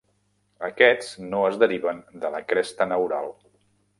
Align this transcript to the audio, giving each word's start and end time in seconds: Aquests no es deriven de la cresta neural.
Aquests 0.67 1.11
no 1.33 1.41
es 1.51 1.59
deriven 1.65 2.01
de 2.25 2.33
la 2.37 2.41
cresta 2.53 2.91
neural. 2.95 3.33